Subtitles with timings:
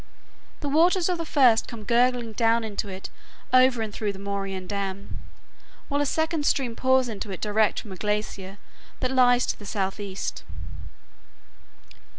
[0.61, 3.11] The waters of the first come gurgling down into it
[3.53, 5.19] over and through the moraine dam,
[5.89, 8.57] while a second stream pours into it direct from a glacier
[8.99, 10.43] that lies to the southeast.